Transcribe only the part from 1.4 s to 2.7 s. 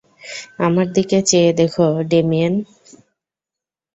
দেখো, ডেমিয়েন!